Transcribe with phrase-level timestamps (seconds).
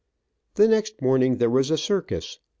[0.55, 2.39] The next morning there was a circus.